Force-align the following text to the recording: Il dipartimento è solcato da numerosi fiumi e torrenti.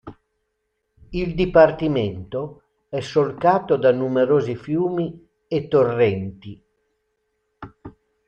Il 1.11 1.35
dipartimento 1.35 2.63
è 2.89 3.01
solcato 3.01 3.75
da 3.75 3.91
numerosi 3.91 4.55
fiumi 4.55 5.27
e 5.47 5.67
torrenti. 5.67 6.59